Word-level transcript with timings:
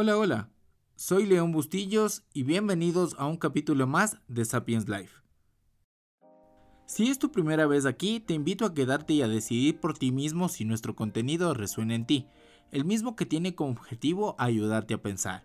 Hola, 0.00 0.16
hola. 0.16 0.48
Soy 0.94 1.26
León 1.26 1.50
Bustillos 1.50 2.22
y 2.32 2.44
bienvenidos 2.44 3.16
a 3.18 3.26
un 3.26 3.36
capítulo 3.36 3.88
más 3.88 4.16
de 4.28 4.44
Sapiens 4.44 4.88
Life. 4.88 5.12
Si 6.86 7.08
es 7.10 7.18
tu 7.18 7.32
primera 7.32 7.66
vez 7.66 7.84
aquí, 7.84 8.20
te 8.20 8.32
invito 8.32 8.64
a 8.64 8.74
quedarte 8.74 9.14
y 9.14 9.22
a 9.22 9.26
decidir 9.26 9.80
por 9.80 9.98
ti 9.98 10.12
mismo 10.12 10.48
si 10.48 10.64
nuestro 10.64 10.94
contenido 10.94 11.52
resuena 11.52 11.96
en 11.96 12.06
ti, 12.06 12.28
el 12.70 12.84
mismo 12.84 13.16
que 13.16 13.26
tiene 13.26 13.56
como 13.56 13.72
objetivo 13.72 14.36
ayudarte 14.38 14.94
a 14.94 15.02
pensar. 15.02 15.44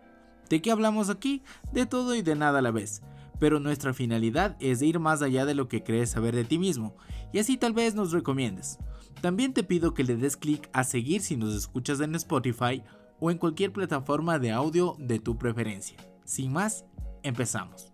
¿De 0.52 0.62
qué 0.62 0.70
hablamos 0.70 1.10
aquí? 1.10 1.42
De 1.72 1.88
todo 1.88 2.14
y 2.14 2.22
de 2.22 2.36
nada 2.36 2.60
a 2.60 2.62
la 2.62 2.70
vez 2.70 3.02
pero 3.44 3.60
nuestra 3.60 3.94
finalidad 3.94 4.56
es 4.62 4.82
ir 4.82 5.00
más 5.00 5.22
allá 5.22 5.46
de 5.46 5.54
lo 5.54 5.68
que 5.68 5.84
crees 5.84 6.12
saber 6.12 6.34
de 6.34 6.46
ti 6.46 6.58
mismo, 6.58 6.96
y 7.34 7.40
así 7.40 7.58
tal 7.58 7.74
vez 7.74 7.94
nos 7.94 8.14
recomiendes. 8.14 8.80
También 9.22 9.54
te 9.54 9.64
pido 9.64 9.94
que 9.94 10.06
le 10.06 10.16
des 10.16 10.38
clic 10.38 10.70
a 10.72 10.86
seguir 10.86 11.20
si 11.20 11.36
nos 11.36 11.54
escuchas 11.54 12.00
en 12.00 12.16
Spotify 12.16 12.82
o 13.20 13.32
en 13.32 13.38
cualquier 13.38 13.72
plataforma 13.72 14.40
de 14.40 14.52
audio 14.52 14.96
de 15.00 15.20
tu 15.20 15.38
preferencia. 15.38 15.98
Sin 16.26 16.52
más, 16.52 16.86
empezamos. 17.24 17.94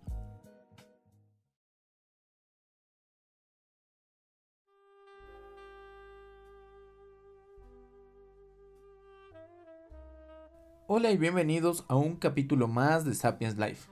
Hola 10.92 11.12
y 11.12 11.16
bienvenidos 11.16 11.84
a 11.86 11.94
un 11.94 12.16
capítulo 12.16 12.66
más 12.66 13.04
de 13.04 13.14
Sapiens 13.14 13.56
Life. 13.56 13.88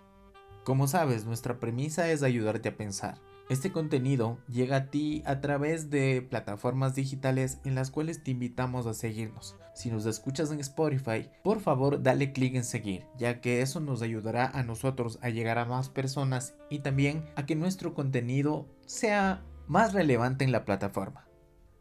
Como 0.64 0.88
sabes, 0.88 1.24
nuestra 1.24 1.60
premisa 1.60 2.10
es 2.10 2.24
ayudarte 2.24 2.70
a 2.70 2.76
pensar. 2.76 3.27
Este 3.48 3.72
contenido 3.72 4.38
llega 4.46 4.76
a 4.76 4.90
ti 4.90 5.22
a 5.24 5.40
través 5.40 5.88
de 5.88 6.20
plataformas 6.20 6.94
digitales 6.94 7.60
en 7.64 7.74
las 7.74 7.90
cuales 7.90 8.22
te 8.22 8.32
invitamos 8.32 8.86
a 8.86 8.92
seguirnos. 8.92 9.56
Si 9.74 9.90
nos 9.90 10.04
escuchas 10.04 10.50
en 10.50 10.60
Spotify, 10.60 11.30
por 11.42 11.60
favor 11.60 12.02
dale 12.02 12.32
clic 12.32 12.56
en 12.56 12.64
seguir, 12.64 13.06
ya 13.16 13.40
que 13.40 13.62
eso 13.62 13.80
nos 13.80 14.02
ayudará 14.02 14.46
a 14.46 14.62
nosotros 14.64 15.18
a 15.22 15.30
llegar 15.30 15.56
a 15.56 15.64
más 15.64 15.88
personas 15.88 16.56
y 16.68 16.80
también 16.80 17.24
a 17.36 17.46
que 17.46 17.56
nuestro 17.56 17.94
contenido 17.94 18.66
sea 18.84 19.42
más 19.66 19.94
relevante 19.94 20.44
en 20.44 20.52
la 20.52 20.66
plataforma. 20.66 21.26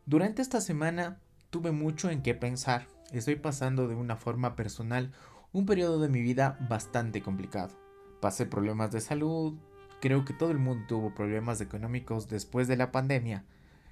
Durante 0.06 0.42
esta 0.42 0.62
semana 0.62 1.20
tuve 1.50 1.72
mucho 1.72 2.10
en 2.10 2.22
qué 2.22 2.34
pensar. 2.34 2.88
Estoy 3.12 3.36
pasando 3.36 3.90
de 3.90 3.96
una 3.96 4.16
forma 4.16 4.56
personal 4.56 5.12
un 5.52 5.66
periodo 5.66 6.00
de 6.00 6.08
mi 6.08 6.22
vida 6.22 6.58
bastante 6.70 7.22
complicado 7.22 7.76
pasé 8.20 8.46
problemas 8.46 8.92
de 8.92 9.02
salud, 9.02 9.56
creo 10.02 10.26
que 10.26 10.34
todo 10.34 10.52
el 10.52 10.60
mundo 10.60 10.86
tuvo 10.88 11.16
problemas 11.16 11.62
económicos 11.62 12.28
después 12.28 12.68
de 12.68 12.78
la 12.78 12.92
pandemia. 12.92 13.46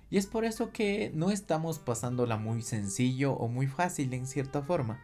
Y 0.09 0.17
es 0.17 0.27
por 0.27 0.45
eso 0.45 0.71
que 0.71 1.11
no 1.13 1.31
estamos 1.31 1.79
pasándola 1.79 2.37
muy 2.37 2.61
sencillo 2.61 3.33
o 3.33 3.47
muy 3.47 3.67
fácil 3.67 4.13
en 4.13 4.27
cierta 4.27 4.61
forma. 4.61 5.01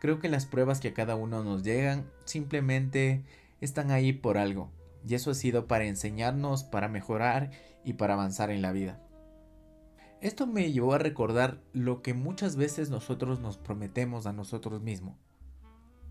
Creo 0.00 0.20
que 0.20 0.28
las 0.28 0.46
pruebas 0.46 0.80
que 0.80 0.88
a 0.88 0.94
cada 0.94 1.16
uno 1.16 1.42
nos 1.42 1.62
llegan 1.64 2.04
simplemente 2.24 3.24
están 3.60 3.90
ahí 3.90 4.12
por 4.12 4.38
algo. 4.38 4.70
Y 5.06 5.14
eso 5.14 5.30
ha 5.30 5.34
sido 5.34 5.66
para 5.66 5.84
enseñarnos, 5.84 6.64
para 6.64 6.88
mejorar 6.88 7.50
y 7.84 7.94
para 7.94 8.14
avanzar 8.14 8.50
en 8.50 8.62
la 8.62 8.72
vida. 8.72 9.00
Esto 10.20 10.46
me 10.46 10.72
llevó 10.72 10.94
a 10.94 10.98
recordar 10.98 11.60
lo 11.72 12.00
que 12.00 12.14
muchas 12.14 12.56
veces 12.56 12.88
nosotros 12.88 13.40
nos 13.40 13.58
prometemos 13.58 14.26
a 14.26 14.32
nosotros 14.32 14.80
mismos. 14.80 15.23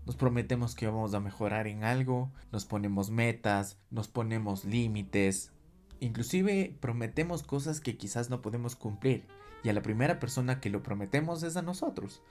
Nos 0.06 0.16
prometemos 0.16 0.74
que 0.74 0.86
vamos 0.86 1.14
a 1.14 1.20
mejorar 1.20 1.66
en 1.66 1.82
algo, 1.82 2.30
nos 2.52 2.66
ponemos 2.66 3.10
metas, 3.10 3.78
nos 3.90 4.06
ponemos 4.08 4.64
límites, 4.64 5.52
inclusive 6.00 6.76
prometemos 6.80 7.42
cosas 7.42 7.80
que 7.80 7.96
quizás 7.96 8.28
no 8.28 8.42
podemos 8.42 8.76
cumplir 8.76 9.26
y 9.62 9.70
a 9.70 9.72
la 9.72 9.80
primera 9.80 10.20
persona 10.20 10.60
que 10.60 10.68
lo 10.68 10.82
prometemos 10.82 11.42
es 11.42 11.56
a 11.56 11.62
nosotros. 11.62 12.22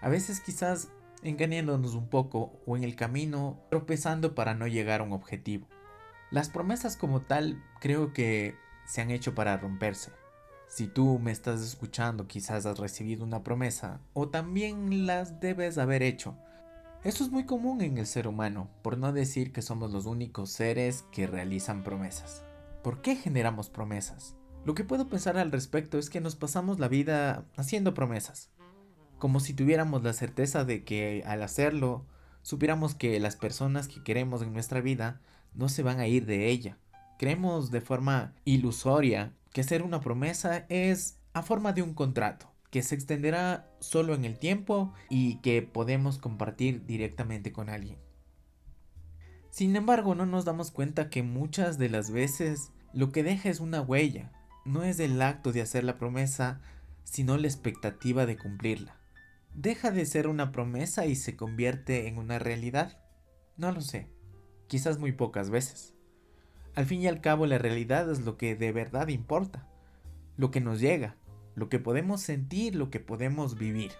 A 0.00 0.08
veces 0.08 0.40
quizás 0.40 0.88
engañándonos 1.22 1.94
un 1.94 2.08
poco 2.08 2.58
o 2.66 2.76
en 2.78 2.84
el 2.84 2.96
camino 2.96 3.60
tropezando 3.68 4.34
para 4.34 4.54
no 4.54 4.66
llegar 4.66 5.02
a 5.02 5.04
un 5.04 5.12
objetivo. 5.12 5.68
Las 6.30 6.48
promesas 6.48 6.96
como 6.96 7.20
tal 7.20 7.62
creo 7.80 8.14
que 8.14 8.56
se 8.86 9.02
han 9.02 9.10
hecho 9.10 9.34
para 9.34 9.58
romperse. 9.58 10.10
Si 10.68 10.86
tú 10.86 11.18
me 11.18 11.32
estás 11.32 11.60
escuchando 11.60 12.26
quizás 12.26 12.64
has 12.64 12.78
recibido 12.78 13.24
una 13.24 13.42
promesa 13.42 14.00
o 14.14 14.30
también 14.30 15.06
las 15.06 15.38
debes 15.40 15.76
haber 15.76 16.02
hecho 16.02 16.38
esto 17.02 17.24
es 17.24 17.30
muy 17.30 17.44
común 17.44 17.80
en 17.80 17.96
el 17.96 18.06
ser 18.06 18.28
humano, 18.28 18.68
por 18.82 18.98
no 18.98 19.10
decir 19.14 19.52
que 19.52 19.62
somos 19.62 19.90
los 19.90 20.04
únicos 20.04 20.50
seres 20.50 21.06
que 21.10 21.26
realizan 21.26 21.82
promesas. 21.82 22.44
¿Por 22.82 23.00
qué 23.00 23.16
generamos 23.16 23.70
promesas? 23.70 24.36
Lo 24.66 24.74
que 24.74 24.84
puedo 24.84 25.08
pensar 25.08 25.38
al 25.38 25.50
respecto 25.50 25.98
es 25.98 26.10
que 26.10 26.20
nos 26.20 26.36
pasamos 26.36 26.78
la 26.78 26.88
vida 26.88 27.46
haciendo 27.56 27.94
promesas, 27.94 28.50
como 29.18 29.40
si 29.40 29.54
tuviéramos 29.54 30.02
la 30.02 30.12
certeza 30.12 30.66
de 30.66 30.84
que 30.84 31.22
al 31.24 31.42
hacerlo, 31.42 32.04
supiéramos 32.42 32.94
que 32.94 33.18
las 33.18 33.36
personas 33.36 33.88
que 33.88 34.02
queremos 34.02 34.42
en 34.42 34.52
nuestra 34.52 34.82
vida 34.82 35.22
no 35.54 35.70
se 35.70 35.82
van 35.82 36.00
a 36.00 36.06
ir 36.06 36.26
de 36.26 36.48
ella. 36.48 36.76
Creemos 37.18 37.70
de 37.70 37.80
forma 37.80 38.34
ilusoria 38.44 39.32
que 39.54 39.62
hacer 39.62 39.82
una 39.82 40.02
promesa 40.02 40.66
es 40.68 41.18
a 41.32 41.42
forma 41.42 41.72
de 41.72 41.80
un 41.80 41.94
contrato 41.94 42.49
que 42.70 42.82
se 42.82 42.94
extenderá 42.94 43.68
solo 43.80 44.14
en 44.14 44.24
el 44.24 44.38
tiempo 44.38 44.94
y 45.08 45.36
que 45.36 45.62
podemos 45.62 46.18
compartir 46.18 46.86
directamente 46.86 47.52
con 47.52 47.68
alguien. 47.68 47.98
Sin 49.50 49.74
embargo, 49.74 50.14
no 50.14 50.26
nos 50.26 50.44
damos 50.44 50.70
cuenta 50.70 51.10
que 51.10 51.22
muchas 51.22 51.76
de 51.76 51.88
las 51.88 52.10
veces 52.12 52.72
lo 52.92 53.10
que 53.10 53.22
deja 53.22 53.48
es 53.48 53.60
una 53.60 53.80
huella, 53.80 54.32
no 54.64 54.84
es 54.84 55.00
el 55.00 55.20
acto 55.20 55.52
de 55.52 55.62
hacer 55.62 55.84
la 55.84 55.98
promesa, 55.98 56.60
sino 57.02 57.36
la 57.36 57.48
expectativa 57.48 58.26
de 58.26 58.36
cumplirla. 58.36 58.96
¿Deja 59.54 59.90
de 59.90 60.06
ser 60.06 60.28
una 60.28 60.52
promesa 60.52 61.06
y 61.06 61.16
se 61.16 61.36
convierte 61.36 62.06
en 62.06 62.18
una 62.18 62.38
realidad? 62.38 63.00
No 63.56 63.72
lo 63.72 63.80
sé, 63.80 64.08
quizás 64.68 64.98
muy 64.98 65.10
pocas 65.10 65.50
veces. 65.50 65.94
Al 66.76 66.86
fin 66.86 67.00
y 67.00 67.08
al 67.08 67.20
cabo 67.20 67.46
la 67.46 67.58
realidad 67.58 68.08
es 68.10 68.20
lo 68.20 68.36
que 68.36 68.54
de 68.54 68.70
verdad 68.70 69.08
importa, 69.08 69.68
lo 70.36 70.52
que 70.52 70.60
nos 70.60 70.80
llega, 70.80 71.16
lo 71.60 71.68
que 71.68 71.78
podemos 71.78 72.22
sentir, 72.22 72.74
lo 72.74 72.88
que 72.88 73.00
podemos 73.00 73.58
vivir. 73.58 73.92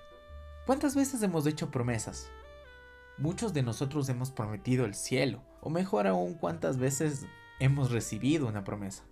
¿Cuántas 0.65 0.97
veces 0.97 1.22
hemos 1.22 1.47
hecho 1.47 1.71
promesas? 1.71 2.31
Muchos 3.19 3.53
de 3.53 3.62
nosotros 3.62 4.09
hemos 4.09 4.31
prometido 4.31 4.87
el 4.87 4.94
cielo, 4.94 5.43
o 5.60 5.69
mejor 5.69 6.06
aún, 6.06 6.32
cuántas 6.32 6.78
veces 6.78 7.26
hemos 7.59 7.91
recibido 7.91 8.48
una 8.48 8.65
promesa. 8.65 9.04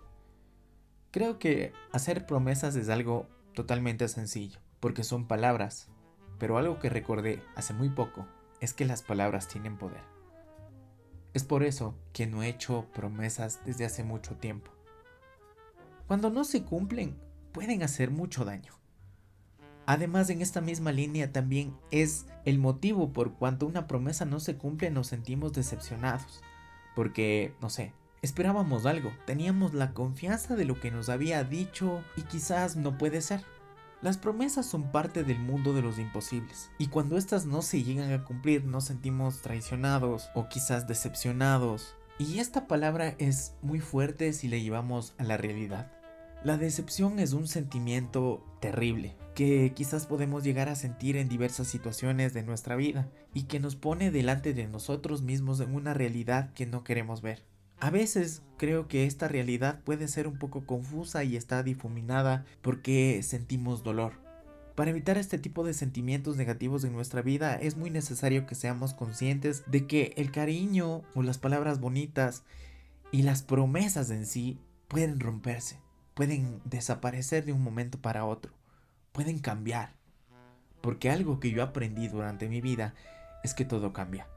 Creo 1.11 1.37
que 1.37 1.73
hacer 1.91 2.25
promesas 2.25 2.75
es 2.75 2.89
algo 2.89 3.27
totalmente 3.53 4.07
sencillo, 4.07 4.59
porque 4.79 5.03
son 5.03 5.27
palabras, 5.27 5.87
pero 6.39 6.57
algo 6.57 6.79
que 6.79 6.89
recordé 6.89 7.43
hace 7.55 7.75
muy 7.75 7.89
poco 7.89 8.25
es 8.61 8.73
que 8.73 8.85
las 8.85 9.03
palabras 9.03 9.47
tienen 9.47 9.77
poder. 9.77 10.01
Es 11.35 11.43
por 11.43 11.61
eso 11.61 11.93
que 12.13 12.25
no 12.25 12.41
he 12.41 12.49
hecho 12.49 12.87
promesas 12.95 13.59
desde 13.63 13.85
hace 13.85 14.03
mucho 14.03 14.37
tiempo. 14.37 14.71
Cuando 16.07 16.31
no 16.31 16.43
se 16.43 16.63
cumplen, 16.63 17.28
pueden 17.51 17.83
hacer 17.83 18.11
mucho 18.11 18.45
daño. 18.45 18.73
Además, 19.85 20.29
en 20.29 20.41
esta 20.41 20.61
misma 20.61 20.91
línea 20.91 21.31
también 21.31 21.75
es 21.89 22.27
el 22.45 22.59
motivo 22.59 23.11
por 23.11 23.33
cuanto 23.33 23.65
una 23.65 23.87
promesa 23.87 24.23
no 24.23 24.39
se 24.39 24.55
cumple 24.55 24.91
nos 24.91 25.07
sentimos 25.07 25.53
decepcionados. 25.53 26.41
Porque, 26.95 27.55
no 27.59 27.69
sé, 27.69 27.93
esperábamos 28.21 28.85
algo, 28.85 29.11
teníamos 29.25 29.73
la 29.73 29.93
confianza 29.93 30.55
de 30.55 30.65
lo 30.65 30.79
que 30.79 30.91
nos 30.91 31.09
había 31.09 31.43
dicho 31.43 32.03
y 32.15 32.21
quizás 32.21 32.75
no 32.75 32.97
puede 32.97 33.21
ser. 33.21 33.43
Las 34.01 34.17
promesas 34.17 34.65
son 34.65 34.91
parte 34.91 35.23
del 35.23 35.39
mundo 35.39 35.73
de 35.73 35.81
los 35.81 35.99
imposibles, 35.99 36.71
y 36.77 36.87
cuando 36.87 37.17
estas 37.17 37.45
no 37.45 37.61
se 37.61 37.83
llegan 37.83 38.13
a 38.13 38.23
cumplir 38.23 38.63
nos 38.63 38.85
sentimos 38.85 39.41
traicionados 39.41 40.29
o 40.35 40.47
quizás 40.47 40.87
decepcionados. 40.87 41.95
Y 42.17 42.39
esta 42.39 42.67
palabra 42.67 43.15
es 43.17 43.55
muy 43.61 43.79
fuerte 43.79 44.31
si 44.33 44.47
la 44.47 44.57
llevamos 44.57 45.15
a 45.17 45.23
la 45.23 45.35
realidad. 45.35 45.91
La 46.41 46.55
decepción 46.55 47.19
es 47.19 47.33
un 47.33 47.49
sentimiento 47.49 48.45
terrible 48.61 49.17
que 49.35 49.73
quizás 49.75 50.05
podemos 50.05 50.41
llegar 50.41 50.69
a 50.69 50.75
sentir 50.75 51.17
en 51.17 51.27
diversas 51.27 51.67
situaciones 51.67 52.33
de 52.33 52.43
nuestra 52.43 52.77
vida 52.77 53.09
y 53.33 53.43
que 53.43 53.59
nos 53.59 53.75
pone 53.75 54.09
delante 54.09 54.53
de 54.53 54.65
nosotros 54.65 55.21
mismos 55.21 55.59
en 55.59 55.75
una 55.75 55.93
realidad 55.93 56.53
que 56.53 56.65
no 56.65 56.85
queremos 56.85 57.21
ver. 57.21 57.43
A 57.81 57.89
veces 57.89 58.41
creo 58.55 58.87
que 58.87 59.05
esta 59.05 59.27
realidad 59.27 59.81
puede 59.83 60.07
ser 60.07 60.27
un 60.27 60.39
poco 60.39 60.65
confusa 60.65 61.25
y 61.25 61.35
está 61.35 61.61
difuminada 61.61 62.45
porque 62.61 63.21
sentimos 63.21 63.83
dolor. 63.83 64.13
Para 64.75 64.91
evitar 64.91 65.17
este 65.17 65.39
tipo 65.39 65.65
de 65.65 65.73
sentimientos 65.73 66.37
negativos 66.37 66.85
en 66.85 66.93
nuestra 66.93 67.21
vida 67.21 67.55
es 67.55 67.75
muy 67.75 67.89
necesario 67.89 68.45
que 68.45 68.55
seamos 68.55 68.93
conscientes 68.93 69.63
de 69.67 69.87
que 69.87 70.13
el 70.15 70.31
cariño 70.31 71.01
o 71.15 71.21
las 71.21 71.37
palabras 71.37 71.81
bonitas 71.81 72.43
y 73.11 73.23
las 73.23 73.43
promesas 73.43 74.09
en 74.09 74.25
sí 74.25 74.57
pueden 74.87 75.19
romperse 75.19 75.79
pueden 76.19 76.59
desaparecer 76.65 77.45
de 77.45 77.53
un 77.53 77.63
momento 77.63 77.97
para 77.97 78.25
otro, 78.25 78.51
pueden 79.13 79.39
cambiar. 79.39 79.93
Porque 80.81 81.09
algo 81.09 81.39
que 81.39 81.49
yo 81.49 81.63
aprendí 81.63 82.09
durante 82.09 82.49
mi 82.49 82.59
vida 82.59 82.93
es 83.41 83.53
que 83.53 83.63
todo 83.63 83.93
cambia. 83.93 84.27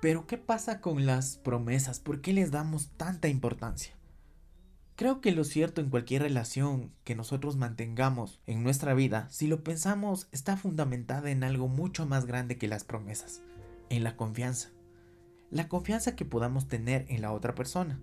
Pero 0.00 0.26
¿qué 0.26 0.38
pasa 0.38 0.80
con 0.80 1.04
las 1.04 1.36
promesas? 1.36 2.00
¿Por 2.00 2.22
qué 2.22 2.32
les 2.32 2.50
damos 2.50 2.88
tanta 2.96 3.28
importancia? 3.28 3.92
Creo 4.96 5.20
que 5.20 5.30
lo 5.32 5.44
cierto 5.44 5.82
en 5.82 5.90
cualquier 5.90 6.22
relación 6.22 6.90
que 7.04 7.14
nosotros 7.14 7.58
mantengamos 7.58 8.40
en 8.46 8.62
nuestra 8.62 8.94
vida, 8.94 9.28
si 9.28 9.46
lo 9.46 9.62
pensamos, 9.62 10.26
está 10.32 10.56
fundamentada 10.56 11.30
en 11.30 11.44
algo 11.44 11.68
mucho 11.68 12.06
más 12.06 12.24
grande 12.24 12.56
que 12.56 12.66
las 12.66 12.84
promesas. 12.84 13.42
en 13.90 14.04
la 14.04 14.16
confianza. 14.16 14.70
La 15.50 15.68
confianza 15.68 16.16
que 16.16 16.24
podamos 16.24 16.66
tener 16.66 17.04
en 17.10 17.20
la 17.20 17.32
otra 17.32 17.54
persona. 17.54 18.00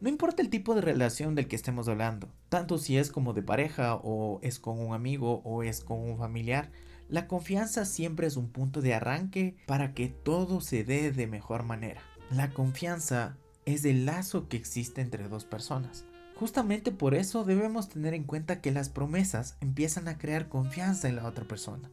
No 0.00 0.08
importa 0.08 0.42
el 0.42 0.50
tipo 0.50 0.74
de 0.74 0.80
relación 0.80 1.34
del 1.34 1.48
que 1.48 1.56
estemos 1.56 1.88
hablando, 1.88 2.28
tanto 2.48 2.78
si 2.78 2.98
es 2.98 3.10
como 3.10 3.32
de 3.32 3.42
pareja 3.42 3.94
o 3.96 4.40
es 4.42 4.58
con 4.58 4.78
un 4.78 4.92
amigo 4.92 5.40
o 5.44 5.62
es 5.62 5.82
con 5.82 5.98
un 5.98 6.18
familiar, 6.18 6.70
la 7.08 7.26
confianza 7.26 7.84
siempre 7.84 8.26
es 8.26 8.36
un 8.36 8.48
punto 8.48 8.80
de 8.80 8.94
arranque 8.94 9.56
para 9.66 9.94
que 9.94 10.08
todo 10.08 10.60
se 10.60 10.84
dé 10.84 11.12
de 11.12 11.26
mejor 11.26 11.62
manera. 11.62 12.02
La 12.30 12.50
confianza 12.50 13.36
es 13.66 13.84
el 13.84 14.06
lazo 14.06 14.48
que 14.48 14.56
existe 14.56 15.00
entre 15.00 15.28
dos 15.28 15.44
personas. 15.44 16.04
Justamente 16.36 16.90
por 16.90 17.14
eso 17.14 17.44
debemos 17.44 17.88
tener 17.88 18.14
en 18.14 18.24
cuenta 18.24 18.60
que 18.60 18.72
las 18.72 18.88
promesas 18.88 19.56
empiezan 19.60 20.08
a 20.08 20.18
crear 20.18 20.48
confianza 20.48 21.08
en 21.08 21.16
la 21.16 21.26
otra 21.26 21.44
persona. 21.44 21.90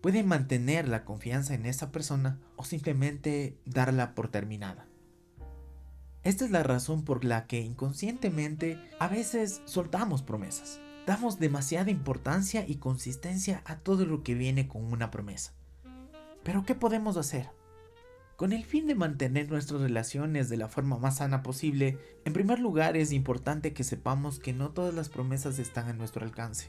Pueden 0.00 0.26
mantener 0.26 0.88
la 0.88 1.04
confianza 1.04 1.54
en 1.54 1.66
esa 1.66 1.92
persona 1.92 2.40
o 2.56 2.64
simplemente 2.64 3.58
darla 3.66 4.14
por 4.14 4.28
terminada. 4.28 4.86
Esta 6.24 6.44
es 6.44 6.52
la 6.52 6.62
razón 6.62 7.04
por 7.04 7.24
la 7.24 7.46
que 7.48 7.60
inconscientemente 7.60 8.78
a 9.00 9.08
veces 9.08 9.60
soltamos 9.64 10.22
promesas. 10.22 10.78
Damos 11.04 11.40
demasiada 11.40 11.90
importancia 11.90 12.64
y 12.66 12.76
consistencia 12.76 13.60
a 13.64 13.80
todo 13.80 14.06
lo 14.06 14.22
que 14.22 14.34
viene 14.34 14.68
con 14.68 14.84
una 14.84 15.10
promesa. 15.10 15.52
Pero 16.44 16.64
¿qué 16.64 16.76
podemos 16.76 17.16
hacer? 17.16 17.48
Con 18.36 18.52
el 18.52 18.64
fin 18.64 18.86
de 18.86 18.94
mantener 18.94 19.50
nuestras 19.50 19.80
relaciones 19.80 20.48
de 20.48 20.56
la 20.56 20.68
forma 20.68 20.96
más 20.96 21.16
sana 21.16 21.42
posible, 21.42 21.98
en 22.24 22.32
primer 22.32 22.60
lugar 22.60 22.96
es 22.96 23.12
importante 23.12 23.72
que 23.72 23.82
sepamos 23.82 24.38
que 24.38 24.52
no 24.52 24.70
todas 24.70 24.94
las 24.94 25.08
promesas 25.08 25.58
están 25.58 25.88
a 25.88 25.92
nuestro 25.92 26.24
alcance. 26.24 26.68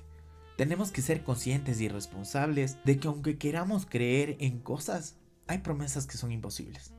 Tenemos 0.57 0.91
que 0.91 1.03
ser 1.03 1.23
conscientes 1.23 1.79
y 1.79 1.89
responsables 1.89 2.77
de 2.85 2.97
que 2.97 3.07
aunque 3.07 3.38
queramos 3.38 3.85
creer 3.85 4.35
en 4.39 4.59
cosas, 4.59 5.17
hay 5.45 5.59
promesas 5.59 6.07
que 6.07 6.17
son 6.17 6.31
imposibles. 6.31 6.94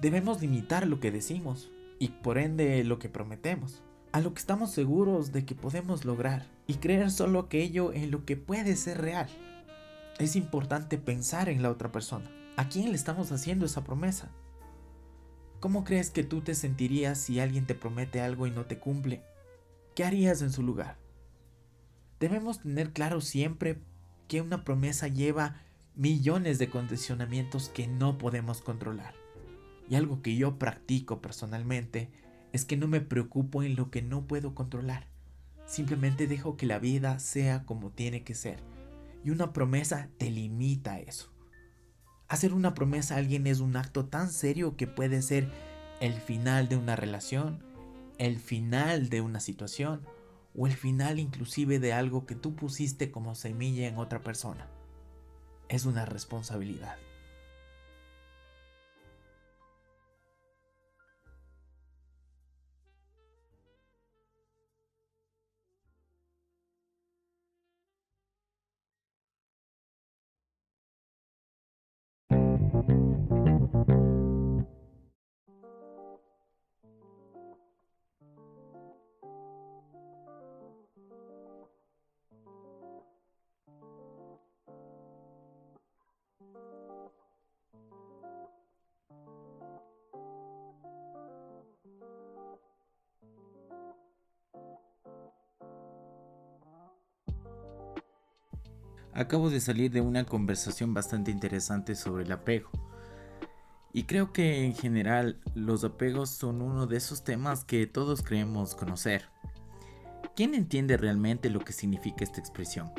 Debemos 0.00 0.40
limitar 0.40 0.86
lo 0.86 1.00
que 1.00 1.10
decimos 1.10 1.70
y 1.98 2.08
por 2.08 2.38
ende 2.38 2.82
lo 2.84 2.98
que 2.98 3.08
prometemos, 3.08 3.82
a 4.12 4.20
lo 4.20 4.34
que 4.34 4.40
estamos 4.40 4.70
seguros 4.70 5.32
de 5.32 5.44
que 5.44 5.54
podemos 5.54 6.04
lograr 6.04 6.46
y 6.66 6.74
creer 6.74 7.10
solo 7.10 7.38
aquello 7.38 7.92
en 7.92 8.10
lo 8.10 8.24
que 8.24 8.36
puede 8.36 8.76
ser 8.76 9.00
real. 9.00 9.28
Es 10.18 10.36
importante 10.36 10.98
pensar 10.98 11.48
en 11.48 11.62
la 11.62 11.70
otra 11.70 11.92
persona 11.92 12.30
¿A 12.56 12.68
quién 12.68 12.90
le 12.90 12.96
estamos 12.96 13.32
haciendo 13.32 13.64
esa 13.64 13.82
promesa? 13.82 14.30
¿Cómo 15.58 15.84
crees 15.84 16.10
que 16.10 16.22
tú 16.22 16.42
te 16.42 16.54
sentirías 16.54 17.16
si 17.16 17.40
alguien 17.40 17.66
te 17.66 17.74
promete 17.74 18.20
algo 18.20 18.46
y 18.46 18.50
no 18.50 18.66
te 18.66 18.78
cumple? 18.78 19.22
¿Qué 19.94 20.04
harías 20.04 20.42
en 20.42 20.52
su 20.52 20.62
lugar? 20.62 20.98
Debemos 22.20 22.60
tener 22.60 22.92
claro 22.92 23.22
siempre 23.22 23.80
que 24.28 24.42
una 24.42 24.64
promesa 24.64 25.08
lleva 25.08 25.62
millones 25.94 26.58
de 26.58 26.68
condicionamientos 26.68 27.70
que 27.70 27.86
no 27.86 28.18
podemos 28.18 28.60
controlar. 28.60 29.21
Y 29.92 29.96
algo 29.96 30.22
que 30.22 30.34
yo 30.36 30.58
practico 30.58 31.20
personalmente 31.20 32.10
es 32.54 32.64
que 32.64 32.78
no 32.78 32.88
me 32.88 33.02
preocupo 33.02 33.62
en 33.62 33.76
lo 33.76 33.90
que 33.90 34.00
no 34.00 34.26
puedo 34.26 34.54
controlar. 34.54 35.06
Simplemente 35.66 36.26
dejo 36.26 36.56
que 36.56 36.64
la 36.64 36.78
vida 36.78 37.18
sea 37.18 37.66
como 37.66 37.90
tiene 37.90 38.24
que 38.24 38.34
ser. 38.34 38.60
Y 39.22 39.28
una 39.28 39.52
promesa 39.52 40.08
te 40.16 40.30
limita 40.30 40.92
a 40.94 41.00
eso. 41.00 41.30
Hacer 42.26 42.54
una 42.54 42.72
promesa 42.72 43.16
a 43.16 43.18
alguien 43.18 43.46
es 43.46 43.60
un 43.60 43.76
acto 43.76 44.06
tan 44.06 44.30
serio 44.30 44.78
que 44.78 44.86
puede 44.86 45.20
ser 45.20 45.50
el 46.00 46.14
final 46.14 46.70
de 46.70 46.78
una 46.78 46.96
relación, 46.96 47.62
el 48.16 48.38
final 48.38 49.10
de 49.10 49.20
una 49.20 49.40
situación 49.40 50.06
o 50.56 50.66
el 50.66 50.72
final 50.72 51.18
inclusive 51.18 51.80
de 51.80 51.92
algo 51.92 52.24
que 52.24 52.34
tú 52.34 52.56
pusiste 52.56 53.10
como 53.10 53.34
semilla 53.34 53.88
en 53.88 53.98
otra 53.98 54.22
persona. 54.22 54.68
Es 55.68 55.84
una 55.84 56.06
responsabilidad. 56.06 56.96
Acabo 99.14 99.50
de 99.50 99.60
salir 99.60 99.90
de 99.90 100.00
una 100.00 100.24
conversación 100.24 100.94
bastante 100.94 101.30
interesante 101.30 101.94
sobre 101.94 102.24
el 102.24 102.32
apego. 102.32 102.70
Y 103.92 104.04
creo 104.04 104.32
que 104.32 104.64
en 104.64 104.74
general 104.74 105.38
los 105.54 105.84
apegos 105.84 106.30
son 106.30 106.62
uno 106.62 106.86
de 106.86 106.96
esos 106.96 107.22
temas 107.22 107.66
que 107.66 107.86
todos 107.86 108.22
creemos 108.22 108.74
conocer. 108.74 109.28
¿Quién 110.34 110.54
entiende 110.54 110.96
realmente 110.96 111.50
lo 111.50 111.60
que 111.60 111.74
significa 111.74 112.24
esta 112.24 112.40
expresión? 112.40 112.90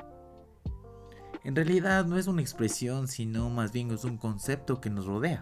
En 1.43 1.55
realidad 1.55 2.05
no 2.05 2.19
es 2.19 2.27
una 2.27 2.43
expresión, 2.43 3.07
sino 3.07 3.49
más 3.49 3.71
bien 3.71 3.89
es 3.89 4.03
un 4.03 4.17
concepto 4.17 4.79
que 4.79 4.91
nos 4.91 5.07
rodea. 5.07 5.41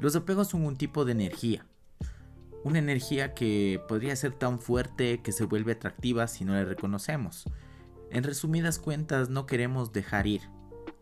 Los 0.00 0.16
apegos 0.16 0.48
son 0.48 0.64
un 0.66 0.76
tipo 0.76 1.04
de 1.04 1.12
energía. 1.12 1.64
Una 2.64 2.80
energía 2.80 3.32
que 3.32 3.80
podría 3.86 4.16
ser 4.16 4.32
tan 4.32 4.58
fuerte 4.58 5.22
que 5.22 5.30
se 5.30 5.44
vuelve 5.44 5.70
atractiva 5.70 6.26
si 6.26 6.44
no 6.44 6.52
la 6.52 6.64
reconocemos 6.64 7.46
en 8.10 8.24
resumidas 8.24 8.78
cuentas, 8.78 9.28
no 9.30 9.46
queremos 9.46 9.92
dejar 9.92 10.26
ir. 10.26 10.42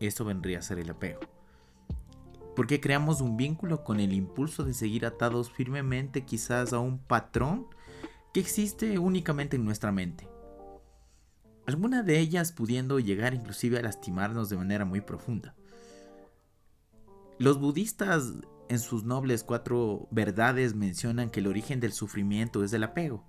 Eso 0.01 0.25
vendría 0.25 0.59
a 0.59 0.63
ser 0.63 0.79
el 0.79 0.91
apego. 0.91 1.21
Porque 2.55 2.81
creamos 2.81 3.21
un 3.21 3.37
vínculo 3.37 3.85
con 3.85 4.01
el 4.01 4.13
impulso 4.13 4.65
de 4.65 4.75
seguir 4.75 5.07
atados 5.07 5.51
firmemente 5.51 6.25
quizás 6.25 6.73
a 6.73 6.79
un 6.79 6.99
patrón 6.99 7.67
que 8.33 8.41
existe 8.41 8.99
únicamente 8.99 9.57
en 9.57 9.65
nuestra 9.65 9.93
mente. 9.93 10.29
Alguna 11.67 12.03
de 12.03 12.19
ellas 12.19 12.53
pudiendo 12.53 12.99
llegar 12.99 13.35
inclusive 13.35 13.79
a 13.79 13.83
lastimarnos 13.83 14.49
de 14.49 14.57
manera 14.57 14.85
muy 14.85 15.01
profunda. 15.01 15.55
Los 17.39 17.61
budistas 17.61 18.33
en 18.69 18.79
sus 18.79 19.05
nobles 19.05 19.45
cuatro 19.45 20.09
verdades 20.11 20.75
mencionan 20.75 21.31
que 21.31 21.41
el 21.41 21.47
origen 21.47 21.79
del 21.81 21.93
sufrimiento 21.93 22.65
es 22.65 22.73
el 22.73 22.83
apego. 22.83 23.25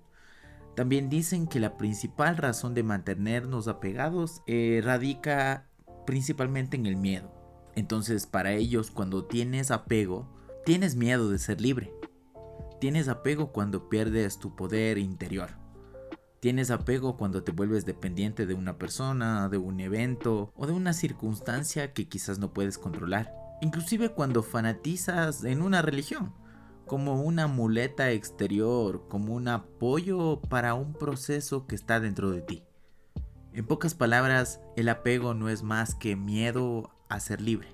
También 0.80 1.10
dicen 1.10 1.46
que 1.46 1.60
la 1.60 1.76
principal 1.76 2.38
razón 2.38 2.72
de 2.72 2.82
mantenernos 2.82 3.68
apegados 3.68 4.40
eh, 4.46 4.80
radica 4.82 5.68
principalmente 6.06 6.78
en 6.78 6.86
el 6.86 6.96
miedo. 6.96 7.34
Entonces 7.74 8.26
para 8.26 8.52
ellos 8.52 8.90
cuando 8.90 9.26
tienes 9.26 9.70
apego, 9.72 10.34
tienes 10.64 10.96
miedo 10.96 11.28
de 11.28 11.38
ser 11.38 11.60
libre. 11.60 11.92
Tienes 12.80 13.08
apego 13.08 13.52
cuando 13.52 13.90
pierdes 13.90 14.38
tu 14.38 14.56
poder 14.56 14.96
interior. 14.96 15.50
Tienes 16.40 16.70
apego 16.70 17.18
cuando 17.18 17.42
te 17.42 17.52
vuelves 17.52 17.84
dependiente 17.84 18.46
de 18.46 18.54
una 18.54 18.78
persona, 18.78 19.50
de 19.50 19.58
un 19.58 19.80
evento 19.80 20.50
o 20.56 20.66
de 20.66 20.72
una 20.72 20.94
circunstancia 20.94 21.92
que 21.92 22.08
quizás 22.08 22.38
no 22.38 22.54
puedes 22.54 22.78
controlar. 22.78 23.34
Inclusive 23.60 24.14
cuando 24.14 24.42
fanatizas 24.42 25.44
en 25.44 25.60
una 25.60 25.82
religión 25.82 26.32
como 26.90 27.22
una 27.22 27.46
muleta 27.46 28.10
exterior, 28.10 29.06
como 29.08 29.36
un 29.36 29.46
apoyo 29.46 30.40
para 30.40 30.74
un 30.74 30.92
proceso 30.92 31.68
que 31.68 31.76
está 31.76 32.00
dentro 32.00 32.32
de 32.32 32.42
ti. 32.42 32.64
En 33.52 33.64
pocas 33.64 33.94
palabras, 33.94 34.60
el 34.76 34.88
apego 34.88 35.32
no 35.32 35.48
es 35.48 35.62
más 35.62 35.94
que 35.94 36.16
miedo 36.16 36.90
a 37.08 37.20
ser 37.20 37.42
libre. 37.42 37.68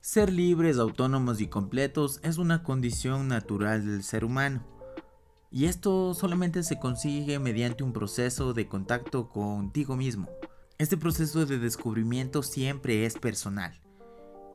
Ser 0.00 0.32
libres, 0.32 0.78
autónomos 0.78 1.42
y 1.42 1.48
completos 1.48 2.20
es 2.22 2.38
una 2.38 2.62
condición 2.62 3.28
natural 3.28 3.84
del 3.84 4.02
ser 4.02 4.24
humano. 4.24 4.64
Y 5.50 5.66
esto 5.66 6.14
solamente 6.14 6.62
se 6.62 6.78
consigue 6.78 7.38
mediante 7.38 7.84
un 7.84 7.92
proceso 7.92 8.54
de 8.54 8.66
contacto 8.66 9.28
contigo 9.28 9.94
mismo. 9.94 10.26
Este 10.78 10.96
proceso 10.96 11.44
de 11.44 11.58
descubrimiento 11.58 12.42
siempre 12.42 13.04
es 13.04 13.18
personal 13.18 13.78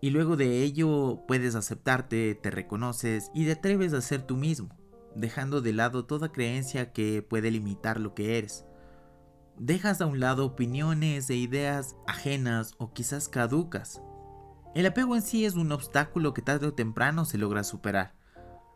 y 0.03 0.09
luego 0.09 0.35
de 0.35 0.63
ello 0.63 1.23
puedes 1.29 1.55
aceptarte, 1.55 2.35
te 2.35 2.51
reconoces 2.51 3.31
y 3.33 3.45
te 3.45 3.53
atreves 3.53 3.93
a 3.93 4.01
ser 4.01 4.23
tú 4.23 4.35
mismo, 4.35 4.67
dejando 5.15 5.61
de 5.61 5.71
lado 5.71 6.03
toda 6.03 6.33
creencia 6.33 6.91
que 6.91 7.21
puede 7.21 7.51
limitar 7.51 8.01
lo 8.01 8.13
que 8.13 8.37
eres. 8.37 8.65
Dejas 9.57 10.01
a 10.01 10.05
un 10.05 10.19
lado 10.19 10.45
opiniones 10.45 11.29
e 11.29 11.35
ideas 11.35 11.95
ajenas 12.05 12.73
o 12.79 12.91
quizás 12.91 13.29
caducas. 13.29 14.01
El 14.75 14.87
apego 14.87 15.15
en 15.15 15.21
sí 15.21 15.45
es 15.45 15.53
un 15.53 15.71
obstáculo 15.71 16.33
que 16.33 16.41
tarde 16.41 16.67
o 16.67 16.73
temprano 16.73 17.23
se 17.23 17.37
logra 17.37 17.63
superar. 17.63 18.13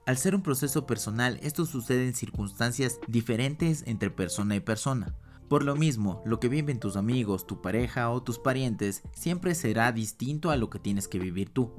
Al 0.05 0.15
ser 0.15 0.34
un 0.34 0.43
proceso 0.43 0.86
personal, 0.86 1.41
esto 1.43 1.65
sucede 1.65 2.07
en 2.07 2.15
circunstancias 2.15 3.01
diferentes 3.05 3.84
entre 3.86 4.12
persona 4.12 4.55
y 4.55 4.62
persona 4.62 5.13
por 5.50 5.63
lo 5.63 5.75
mismo, 5.75 6.22
lo 6.25 6.39
que 6.39 6.50
viven 6.50 6.80
tus 6.80 6.98
amigos, 6.98 7.48
tu 7.48 7.62
pareja 7.62 8.10
o 8.10 8.22
tus 8.22 8.38
parientes 8.38 9.01
siempre 9.13 9.56
será 9.56 9.94
distinto 9.94 10.51
a 10.51 10.58
lo 10.58 10.70
que 10.70 10.80
tienes 10.80 11.08
que 11.08 11.20
vivir 11.20 11.50
tú. 11.50 11.72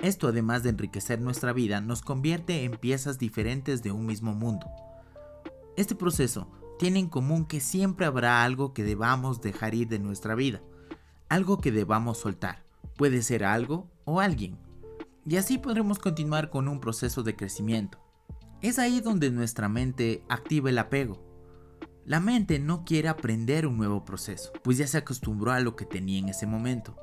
Esto 0.00 0.28
además 0.28 0.62
de 0.62 0.70
enriquecer 0.70 1.20
nuestra 1.20 1.52
vida 1.52 1.80
nos 1.80 2.02
convierte 2.02 2.64
en 2.64 2.72
piezas 2.72 3.18
diferentes 3.18 3.82
de 3.82 3.92
un 3.92 4.06
mismo 4.06 4.34
mundo. 4.34 4.66
Este 5.76 5.94
proceso 5.94 6.50
tiene 6.80 6.98
en 6.98 7.08
común 7.08 7.44
que 7.44 7.60
siempre 7.60 8.06
habrá 8.06 8.42
algo 8.42 8.72
que 8.72 8.82
debamos 8.82 9.40
dejar 9.40 9.74
ir 9.74 9.86
de 9.88 9.98
nuestra 9.98 10.34
vida, 10.34 10.60
algo 11.28 11.58
que 11.58 11.70
debamos 11.70 12.18
soltar. 12.18 12.64
Puede 12.96 13.22
ser 13.22 13.44
algo 13.44 13.88
o 14.04 14.20
alguien. 14.20 14.58
Y 15.26 15.36
así 15.36 15.58
podremos 15.58 15.98
continuar 16.00 16.50
con 16.50 16.66
un 16.66 16.80
proceso 16.80 17.22
de 17.22 17.36
crecimiento. 17.36 17.98
Es 18.62 18.78
ahí 18.78 19.00
donde 19.00 19.30
nuestra 19.30 19.68
mente 19.68 20.24
activa 20.28 20.70
el 20.70 20.78
apego. 20.78 21.29
La 22.10 22.18
mente 22.18 22.58
no 22.58 22.84
quiere 22.84 23.08
aprender 23.08 23.68
un 23.68 23.76
nuevo 23.76 24.04
proceso, 24.04 24.50
pues 24.64 24.78
ya 24.78 24.88
se 24.88 24.98
acostumbró 24.98 25.52
a 25.52 25.60
lo 25.60 25.76
que 25.76 25.84
tenía 25.84 26.18
en 26.18 26.28
ese 26.28 26.44
momento. 26.44 26.96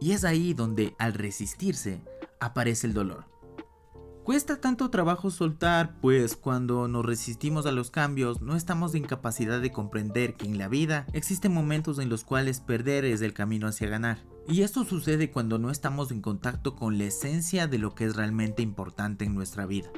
Y 0.00 0.12
es 0.12 0.24
ahí 0.24 0.54
donde, 0.54 0.96
al 0.98 1.12
resistirse, 1.12 2.00
aparece 2.40 2.86
el 2.86 2.94
dolor. 2.94 3.26
Cuesta 4.24 4.58
tanto 4.58 4.88
trabajo 4.88 5.30
soltar, 5.30 6.00
pues 6.00 6.34
cuando 6.34 6.88
nos 6.88 7.04
resistimos 7.04 7.66
a 7.66 7.72
los 7.72 7.90
cambios 7.90 8.40
no 8.40 8.56
estamos 8.56 8.94
en 8.94 9.02
capacidad 9.02 9.60
de 9.60 9.70
comprender 9.70 10.32
que 10.32 10.46
en 10.46 10.56
la 10.56 10.68
vida 10.68 11.06
existen 11.12 11.52
momentos 11.52 11.98
en 11.98 12.08
los 12.08 12.24
cuales 12.24 12.60
perder 12.60 13.04
es 13.04 13.20
el 13.20 13.34
camino 13.34 13.66
hacia 13.66 13.90
ganar. 13.90 14.24
Y 14.48 14.62
esto 14.62 14.84
sucede 14.84 15.30
cuando 15.30 15.58
no 15.58 15.70
estamos 15.70 16.10
en 16.10 16.22
contacto 16.22 16.74
con 16.74 16.96
la 16.96 17.04
esencia 17.04 17.66
de 17.66 17.76
lo 17.76 17.94
que 17.94 18.06
es 18.06 18.16
realmente 18.16 18.62
importante 18.62 19.26
en 19.26 19.34
nuestra 19.34 19.66
vida. 19.66 19.90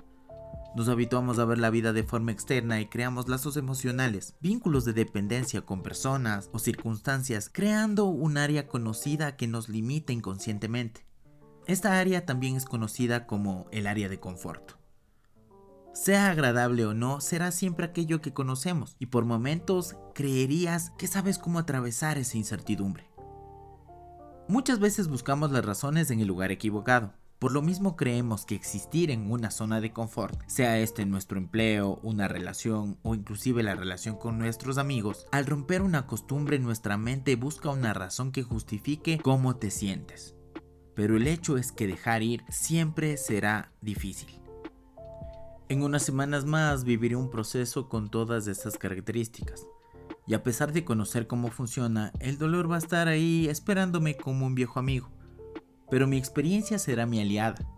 Nos 0.75 0.89
habituamos 0.89 1.39
a 1.39 1.45
ver 1.45 1.59
la 1.59 1.71
vida 1.71 1.93
de 1.93 2.03
forma 2.03 2.33
externa 2.33 2.81
y 2.81 2.87
creamos 2.87 3.29
lazos 3.29 3.57
emocionales, 3.57 4.35
vínculos 4.41 4.85
de 4.85 4.93
dependencia 4.93 5.63
con 5.63 5.83
personas 5.83 6.51
o 6.53 6.59
circunstancias, 6.59 7.49
creando 7.53 8.07
un 8.07 8.37
área 8.37 8.67
conocida 8.67 9.37
que 9.37 9.47
nos 9.47 9.69
limita 9.69 10.13
inconscientemente. 10.13 11.07
Esta 11.67 12.01
área 12.01 12.27
también 12.27 12.57
es 12.57 12.65
conocida 12.65 13.29
como 13.29 13.69
el 13.71 13.87
área 13.87 14.09
de 14.09 14.19
confort. 14.19 14.73
Sea 15.95 16.31
agradable 16.31 16.85
o 16.85 16.93
no, 16.93 17.21
será 17.21 17.53
siempre 17.53 17.87
aquello 17.87 18.21
que 18.21 18.35
conocemos 18.35 18.97
y 18.99 19.07
por 19.07 19.25
momentos 19.25 19.95
creerías 20.13 20.91
que 20.99 21.07
sabes 21.07 21.39
cómo 21.39 21.61
atravesar 21.61 22.19
esa 22.19 22.37
incertidumbre. 22.37 23.09
Muchas 24.49 24.81
veces 24.81 25.07
buscamos 25.07 25.53
las 25.53 25.65
razones 25.65 26.11
en 26.11 26.19
el 26.19 26.27
lugar 26.27 26.51
equivocado. 26.51 27.15
Por 27.39 27.53
lo 27.53 27.63
mismo 27.63 27.97
creemos 27.97 28.47
que 28.47 28.55
existir 28.55 29.11
en 29.11 29.31
una 29.31 29.51
zona 29.51 29.81
de 29.81 29.93
confort, 29.93 30.41
sea 30.47 30.79
este 30.79 31.05
nuestro 31.05 31.39
empleo, 31.39 32.01
una 32.03 32.29
relación 32.29 32.99
o 33.03 33.15
inclusive 33.15 33.63
la 33.63 33.75
relación 33.75 34.17
con 34.17 34.39
nuestros 34.39 34.79
amigos, 34.79 35.27
al 35.33 35.47
romper 35.47 35.83
una 35.83 36.07
costumbre 36.07 36.59
nuestra 36.59 36.97
mente 36.97 37.37
busca 37.37 37.71
una 37.71 37.93
razón 37.93 38.33
que 38.33 38.43
justifique 38.43 39.19
cómo 39.23 39.57
te 39.57 39.71
sientes 39.71 40.35
pero 40.95 41.17
el 41.17 41.27
hecho 41.27 41.57
es 41.57 41.73
que 41.73 41.87
dejar 41.87 42.23
ir 42.23 42.45
siempre 42.49 43.17
será 43.17 43.73
difícil. 43.81 44.41
En 45.69 45.83
unas 45.83 46.03
semanas 46.03 46.45
más 46.45 46.85
viviré 46.85 47.17
un 47.17 47.31
proceso 47.31 47.89
con 47.89 48.11
todas 48.11 48.47
estas 48.47 48.77
características. 48.79 49.67
Y 50.27 50.35
a 50.35 50.43
pesar 50.43 50.73
de 50.73 50.85
conocer 50.85 51.27
cómo 51.27 51.51
funciona, 51.51 52.13
el 52.21 52.39
dolor 52.39 52.71
va 52.71 52.77
a 52.77 52.79
estar 52.79 53.09
ahí 53.09 53.47
esperándome 53.49 54.17
como 54.17 54.47
un 54.47 54.55
viejo 54.55 54.79
amigo. 54.79 55.11
Pero 55.95 56.09
mi 56.09 56.17
experiencia 56.17 56.81
será 56.81 57.07
mi 57.07 57.21
aliada. 57.21 57.69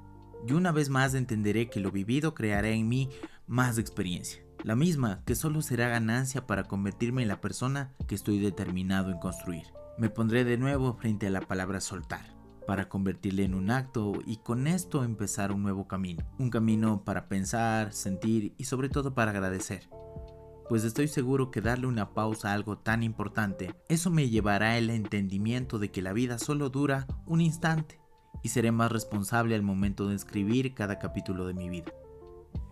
Y 0.49 0.53
una 0.55 0.73
vez 0.73 0.89
más 0.89 1.13
entenderé 1.13 1.69
que 1.69 1.81
lo 1.81 1.91
vivido 1.91 2.33
creará 2.33 2.69
en 2.69 2.89
mí 2.89 3.11
más 3.47 3.77
experiencia. 3.77 4.43
La 4.65 4.75
misma 4.75 5.21
que 5.27 5.35
solo 5.35 5.61
será 5.61 5.89
ganancia 5.89 6.47
para 6.47 6.65
convertirme 6.65 7.21
en 7.21 7.29
la 7.29 7.43
persona 7.43 7.93
que 8.09 8.15
estoy 8.15 8.39
determinado 8.39 9.11
en 9.11 9.19
construir. 9.19 9.65
Me 9.99 10.09
pondré 10.09 10.45
de 10.45 10.57
nuevo 10.57 10.95
frente 10.95 11.27
a 11.27 11.31
la 11.31 11.43
palabra 11.43 11.83
soltar 11.83 12.35
para 12.67 12.89
convertirle 12.89 13.45
en 13.45 13.55
un 13.55 13.71
acto 13.71 14.15
y 14.25 14.39
con 14.39 14.67
esto 14.67 15.05
empezar 15.05 15.53
un 15.53 15.63
nuevo 15.63 15.87
camino. 15.87 16.25
Un 16.39 16.49
camino 16.49 17.05
para 17.05 17.29
pensar, 17.29 17.93
sentir 17.93 18.55
y 18.57 18.65
sobre 18.65 18.89
todo 18.89 19.13
para 19.13 19.33
agradecer. 19.33 19.91
Pues 20.71 20.85
estoy 20.85 21.09
seguro 21.09 21.51
que 21.51 21.61
darle 21.61 21.87
una 21.87 22.15
pausa 22.15 22.49
a 22.49 22.55
algo 22.55 22.79
tan 22.79 23.03
importante, 23.03 23.75
eso 23.91 24.11
me 24.11 24.31
llevará 24.31 24.73
al 24.73 24.89
entendimiento 24.89 25.79
de 25.79 25.91
que 25.91 26.01
la 26.01 26.15
vida 26.15 26.39
solo 26.39 26.71
dura 26.71 27.07
un 27.27 27.43
instante 27.43 28.06
y 28.43 28.49
seré 28.49 28.73
más 28.73 28.93
responsable 28.93 29.55
al 29.55 29.63
momento 29.63 30.09
de 30.09 30.15
escribir 30.15 30.75
cada 30.75 30.99
capítulo 30.99 31.47
de 31.47 31.55
mi 31.55 31.69
vida. 31.69 31.93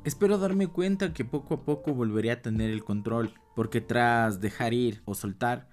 Espero 0.05 0.39
darme 0.39 0.69
cuenta 0.69 1.13
que 1.13 1.25
poco 1.25 1.55
a 1.55 1.65
poco 1.65 1.95
volveré 1.95 2.31
a 2.31 2.43
tener 2.43 2.71
el 2.71 2.85
control, 2.85 3.33
porque 3.57 3.81
tras 3.81 4.41
dejar 4.41 4.75
ir 4.75 5.03
o 5.07 5.15
soltar, 5.15 5.69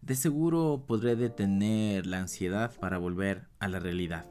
de 0.00 0.14
seguro 0.14 0.84
podré 0.86 1.16
detener 1.16 2.06
la 2.06 2.18
ansiedad 2.18 2.72
para 2.80 2.98
volver 2.98 3.48
a 3.58 3.68
la 3.68 3.80
realidad. 3.80 4.26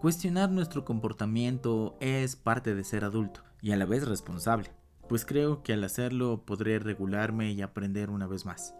Cuestionar 0.00 0.50
nuestro 0.50 0.84
comportamiento 0.84 1.96
es 2.00 2.36
parte 2.36 2.74
de 2.74 2.84
ser 2.84 3.04
adulto 3.04 3.42
y 3.62 3.72
a 3.72 3.76
la 3.76 3.86
vez 3.86 4.06
responsable, 4.06 4.70
pues 5.08 5.24
creo 5.24 5.62
que 5.62 5.72
al 5.72 5.84
hacerlo 5.84 6.44
podré 6.44 6.78
regularme 6.78 7.52
y 7.52 7.62
aprender 7.62 8.10
una 8.10 8.26
vez 8.26 8.44
más. 8.44 8.74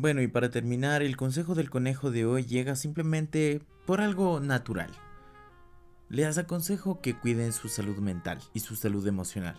Bueno, 0.00 0.22
y 0.22 0.28
para 0.28 0.48
terminar, 0.48 1.02
el 1.02 1.16
consejo 1.16 1.56
del 1.56 1.70
conejo 1.70 2.12
de 2.12 2.24
hoy 2.24 2.44
llega 2.44 2.76
simplemente 2.76 3.60
por 3.84 4.00
algo 4.00 4.38
natural. 4.38 4.92
Les 6.08 6.38
aconsejo 6.38 7.00
que 7.00 7.18
cuiden 7.18 7.52
su 7.52 7.68
salud 7.68 7.98
mental 7.98 8.38
y 8.54 8.60
su 8.60 8.76
salud 8.76 9.04
emocional. 9.08 9.56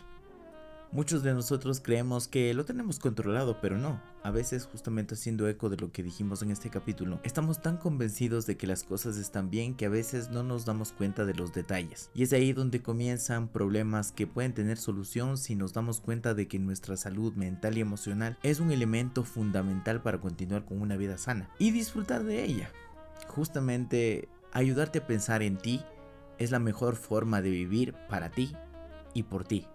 Muchos 0.91 1.21
de 1.21 1.35
nosotros 1.35 1.81
creemos 1.81 2.27
que 2.27 2.51
lo 2.55 2.65
tenemos 2.65 2.97
controlado, 2.97 3.61
pero 3.61 3.77
no. 3.77 4.01
A 4.23 4.31
veces, 4.31 4.65
justamente 4.65 5.13
haciendo 5.13 5.47
eco 5.47 5.69
de 5.69 5.77
lo 5.77 5.91
que 5.91 6.01
dijimos 6.01 6.41
en 6.41 6.49
este 6.49 6.71
capítulo, 6.71 7.19
estamos 7.23 7.61
tan 7.61 7.77
convencidos 7.77 8.47
de 8.47 8.57
que 8.57 8.65
las 8.65 8.83
cosas 8.83 9.17
están 9.17 9.51
bien 9.51 9.75
que 9.75 9.85
a 9.85 9.89
veces 9.89 10.31
no 10.31 10.41
nos 10.41 10.65
damos 10.65 10.91
cuenta 10.91 11.25
de 11.25 11.35
los 11.35 11.53
detalles. 11.53 12.09
Y 12.15 12.23
es 12.23 12.33
ahí 12.33 12.53
donde 12.53 12.81
comienzan 12.81 13.49
problemas 13.49 14.11
que 14.11 14.25
pueden 14.25 14.55
tener 14.55 14.79
solución 14.79 15.37
si 15.37 15.55
nos 15.55 15.73
damos 15.73 16.01
cuenta 16.01 16.33
de 16.33 16.47
que 16.47 16.57
nuestra 16.57 16.97
salud 16.97 17.33
mental 17.35 17.77
y 17.77 17.81
emocional 17.81 18.39
es 18.41 18.59
un 18.59 18.71
elemento 18.71 19.23
fundamental 19.23 20.01
para 20.01 20.19
continuar 20.19 20.65
con 20.65 20.81
una 20.81 20.97
vida 20.97 21.19
sana 21.19 21.51
y 21.59 21.69
disfrutar 21.69 22.23
de 22.23 22.43
ella. 22.43 22.71
Justamente 23.27 24.27
ayudarte 24.53 24.99
a 24.99 25.05
pensar 25.05 25.43
en 25.43 25.59
ti 25.59 25.83
es 26.39 26.49
la 26.49 26.57
mejor 26.57 26.95
forma 26.95 27.43
de 27.43 27.51
vivir 27.51 27.93
para 28.09 28.31
ti 28.31 28.55
y 29.13 29.21
por 29.21 29.43
ti 29.43 29.67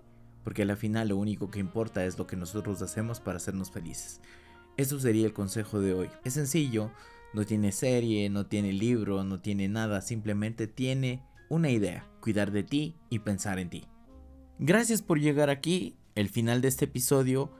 porque 0.45 0.63
al 0.63 0.77
final 0.77 1.09
lo 1.09 1.17
único 1.17 1.51
que 1.51 1.59
importa 1.59 2.05
es 2.05 2.19
lo 2.19 2.27
que 2.27 2.37
nosotros 2.37 2.83
hacemos 2.83 3.19
para 3.19 3.39
hacernos 3.39 3.71
felices. 3.71 4.21
Eso 4.77 5.01
sería 5.01 5.27
el 5.27 5.33
consejo 5.33 5.81
de 5.81 5.95
hoy. 5.95 6.11
Es 6.25 6.35
sencillo, 6.35 6.93
no 7.33 7.45
tiene 7.45 7.73
serie, 7.73 8.29
no 8.31 8.47
tiene 8.47 8.73
libro, 8.73 9.25
no 9.25 9.41
tiene 9.41 9.69
nada, 9.69 10.03
simplemente 10.03 10.67
tiene 10.67 11.25
una 11.49 11.71
idea, 11.71 12.09
cuidar 12.21 12.53
de 12.53 12.63
ti 12.63 12.97
y 13.11 13.21
pensar 13.21 13.59
en 13.59 13.71
ti. 13.71 13.85
Gracias 14.59 15.03
por 15.03 15.19
llegar 15.19 15.51
aquí, 15.51 15.97
el 16.15 16.29
final 16.29 16.61
de 16.61 16.69
este 16.69 16.85
episodio 16.85 17.51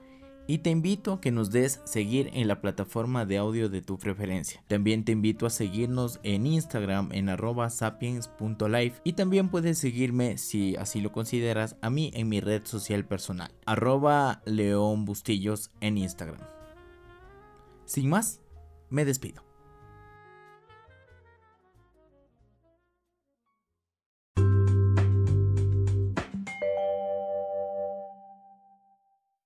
y 0.47 0.59
te 0.59 0.69
invito 0.69 1.13
a 1.13 1.21
que 1.21 1.31
nos 1.31 1.51
des 1.51 1.81
seguir 1.85 2.29
en 2.33 2.47
la 2.47 2.61
plataforma 2.61 3.25
de 3.25 3.37
audio 3.37 3.69
de 3.69 3.81
tu 3.81 3.97
preferencia. 3.97 4.63
También 4.67 5.05
te 5.05 5.11
invito 5.11 5.45
a 5.45 5.49
seguirnos 5.49 6.19
en 6.23 6.45
Instagram 6.45 7.09
en 7.11 7.29
arroba 7.29 7.69
sapiens.life 7.69 9.01
y 9.03 9.13
también 9.13 9.49
puedes 9.49 9.77
seguirme 9.77 10.37
si 10.37 10.75
así 10.75 11.01
lo 11.01 11.11
consideras 11.11 11.75
a 11.81 11.89
mí 11.89 12.11
en 12.13 12.29
mi 12.29 12.39
red 12.39 12.65
social 12.65 13.05
personal 13.05 13.51
arroba 13.65 14.41
en 15.81 15.97
Instagram. 15.97 16.41
Sin 17.85 18.09
más, 18.09 18.41
me 18.89 19.05
despido. 19.05 19.44